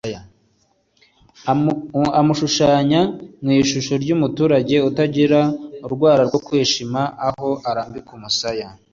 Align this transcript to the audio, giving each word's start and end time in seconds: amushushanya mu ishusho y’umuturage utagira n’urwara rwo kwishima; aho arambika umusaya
amushushanya 2.21 3.01
mu 3.43 3.51
ishusho 3.61 3.93
y’umuturage 4.07 4.75
utagira 4.89 5.39
n’urwara 5.79 6.21
rwo 6.29 6.39
kwishima; 6.45 7.01
aho 7.27 7.49
arambika 7.69 8.09
umusaya 8.17 8.67